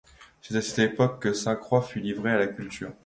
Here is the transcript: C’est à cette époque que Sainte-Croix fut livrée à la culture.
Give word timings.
C’est 0.41 0.55
à 0.57 0.63
cette 0.63 0.79
époque 0.93 1.21
que 1.21 1.31
Sainte-Croix 1.31 1.83
fut 1.83 1.99
livrée 1.99 2.31
à 2.31 2.39
la 2.39 2.47
culture. 2.47 2.91